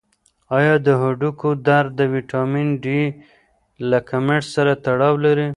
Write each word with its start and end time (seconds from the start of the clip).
آیا 0.57 0.75
د 0.85 0.87
هډوکو 1.01 1.49
درد 1.67 1.89
د 1.99 2.01
ویټامین 2.13 2.67
ډي 2.83 3.01
له 3.89 3.99
کمښت 4.09 4.47
سره 4.55 4.73
تړاو 4.85 5.13
لري؟ 5.25 5.47